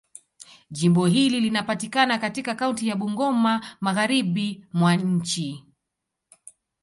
[0.71, 5.65] Jimbo hili linapatikana katika kaunti ya Bungoma, Magharibi mwa nchi.